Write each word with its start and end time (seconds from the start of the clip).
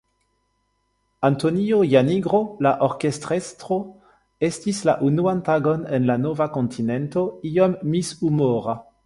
Antonio 1.29 1.83
Janigro, 1.85 2.39
la 2.67 2.71
orkestrestro, 2.87 3.77
estis 4.49 4.81
la 4.89 4.97
unuan 5.11 5.45
tagon 5.51 5.85
en 5.99 6.09
la 6.13 6.17
nova 6.25 6.49
kontinento 6.57 7.25
iom 7.53 7.79
mishumora. 7.95 8.77